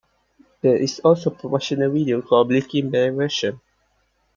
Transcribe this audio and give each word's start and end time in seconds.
There 0.61 0.75
is 0.77 0.99
also 1.01 1.29
a 1.29 1.33
promotional 1.35 1.91
video 1.91 2.23
called 2.23 2.47
"Blinking 2.49 2.89
Bear 2.89 3.13
Version". 3.13 3.61